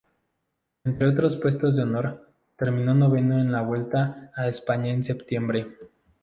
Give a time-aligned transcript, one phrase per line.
[0.83, 5.77] Entre otros puestos de honor, terminó noveno en la Vuelta a España en septiembre.